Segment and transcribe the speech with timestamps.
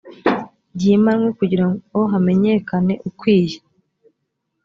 [0.75, 3.57] ryimanwe kugira ngo hamenyekane ukwiye